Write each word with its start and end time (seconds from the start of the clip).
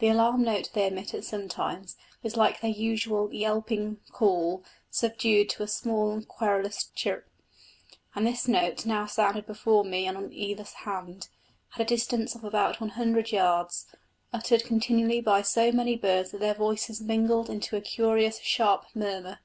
The 0.00 0.08
alarm 0.08 0.42
note 0.42 0.70
they 0.74 0.88
emit 0.88 1.14
at 1.14 1.22
such 1.22 1.48
times 1.48 1.94
is 2.24 2.36
like 2.36 2.60
their 2.60 2.72
usual 2.72 3.32
yelping 3.32 3.98
call 4.10 4.64
subdued 4.90 5.48
to 5.50 5.62
a 5.62 5.68
short, 5.68 6.26
querulous 6.26 6.90
chirp; 6.96 7.28
and 8.16 8.26
this 8.26 8.48
note 8.48 8.84
now 8.84 9.06
sounded 9.06 9.46
before 9.46 9.84
me 9.84 10.08
and 10.08 10.16
on 10.16 10.32
either 10.32 10.64
hand, 10.64 11.28
at 11.76 11.82
a 11.82 11.84
distance 11.84 12.34
of 12.34 12.42
about 12.42 12.80
one 12.80 12.90
hundred 12.90 13.30
yards, 13.30 13.86
uttered 14.32 14.64
continually 14.64 15.20
by 15.20 15.40
so 15.40 15.70
many 15.70 15.94
birds 15.94 16.32
that 16.32 16.40
their 16.40 16.54
voices 16.54 17.00
mingled 17.00 17.48
into 17.48 17.76
a 17.76 17.80
curious 17.80 18.40
sharp 18.40 18.86
murmur. 18.92 19.38